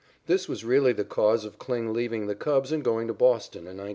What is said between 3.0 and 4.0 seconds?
to Boston in 1911.